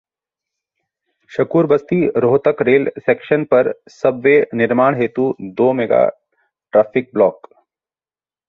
शकूरबस्ती-रोहतक 1.31 2.61
rail 2.61 2.89
section 2.99 3.43
पर 3.43 3.71
सब-वे 3.89 4.35
निर्माण 4.53 4.99
हेतु 5.01 5.27
दो 5.53 5.71
मेगा 5.73 6.03
ट्रफिक 6.73 7.09
ब्लॉक 7.13 7.47